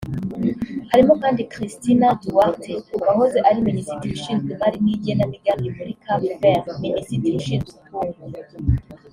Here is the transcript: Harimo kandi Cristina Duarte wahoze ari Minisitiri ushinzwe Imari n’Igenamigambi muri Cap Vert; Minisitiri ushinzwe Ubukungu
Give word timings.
Harimo 0.91 1.13
kandi 1.23 1.41
Cristina 1.51 2.07
Duarte 2.23 2.73
wahoze 3.01 3.37
ari 3.49 3.59
Minisitiri 3.69 4.11
ushinzwe 4.17 4.49
Imari 4.55 4.77
n’Igenamigambi 4.85 5.67
muri 5.77 5.93
Cap 6.03 6.21
Vert; 6.39 6.65
Minisitiri 6.85 7.35
ushinzwe 7.41 7.73
Ubukungu 7.97 8.39